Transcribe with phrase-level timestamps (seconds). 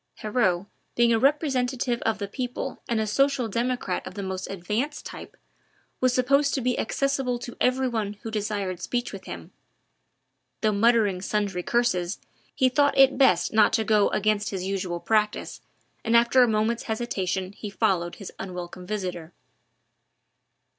[0.15, 5.05] Heriot, being a representative of the people and a social democrat of the most advanced
[5.05, 5.37] type,
[5.99, 9.51] was supposed to be accessible to every one who desired speech with him.
[10.61, 12.17] Though muttering sundry curses,
[12.55, 15.61] he thought it best not to go against his usual practice,
[16.03, 19.33] and after a moment's hesitation he followed his unwelcome visitor.